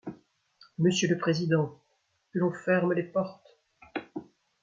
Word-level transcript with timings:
Monsieur 0.79 1.07
le 1.09 1.19
président: 1.19 1.79
Que 2.33 2.39
l'on 2.39 2.51
ferme 2.51 2.91
les 2.91 3.03
portes. 3.03 3.59